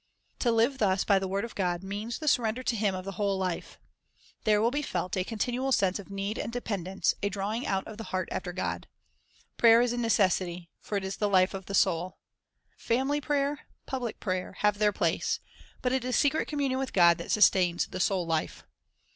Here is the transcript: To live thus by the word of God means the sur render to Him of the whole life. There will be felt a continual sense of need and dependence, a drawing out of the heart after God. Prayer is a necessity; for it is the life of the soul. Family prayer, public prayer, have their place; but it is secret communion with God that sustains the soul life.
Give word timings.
To 0.39 0.51
live 0.51 0.79
thus 0.79 1.03
by 1.03 1.19
the 1.19 1.27
word 1.27 1.45
of 1.45 1.53
God 1.53 1.83
means 1.83 2.17
the 2.17 2.27
sur 2.27 2.41
render 2.41 2.63
to 2.63 2.75
Him 2.75 2.95
of 2.95 3.05
the 3.05 3.11
whole 3.21 3.37
life. 3.37 3.77
There 4.45 4.59
will 4.59 4.71
be 4.71 4.81
felt 4.81 5.15
a 5.15 5.23
continual 5.23 5.71
sense 5.71 5.99
of 5.99 6.09
need 6.09 6.39
and 6.39 6.51
dependence, 6.51 7.13
a 7.21 7.29
drawing 7.29 7.67
out 7.67 7.85
of 7.87 7.99
the 7.99 8.05
heart 8.05 8.27
after 8.31 8.51
God. 8.51 8.87
Prayer 9.57 9.79
is 9.79 9.93
a 9.93 9.97
necessity; 9.97 10.71
for 10.79 10.97
it 10.97 11.03
is 11.03 11.17
the 11.17 11.29
life 11.29 11.53
of 11.53 11.67
the 11.67 11.75
soul. 11.75 12.17
Family 12.75 13.21
prayer, 13.21 13.67
public 13.85 14.19
prayer, 14.19 14.53
have 14.61 14.79
their 14.79 14.91
place; 14.91 15.39
but 15.83 15.93
it 15.93 16.03
is 16.03 16.15
secret 16.15 16.47
communion 16.47 16.79
with 16.79 16.93
God 16.93 17.19
that 17.19 17.29
sustains 17.29 17.85
the 17.85 17.99
soul 17.99 18.25
life. 18.25 18.63